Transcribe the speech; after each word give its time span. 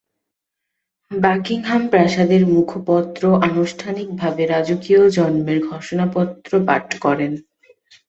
Buckingham 1.11 1.81
প্রাসাদের 1.87 2.41
মুখপত্র 2.47 3.23
আনুষ্ঠানিকভাবে 3.47 4.43
রাজকীয় 4.45 5.01
জন্মের 5.09 5.59
ঘোষণাপত্র 5.69 6.51
পাঠ 6.67 6.87
করেন। 6.99 7.31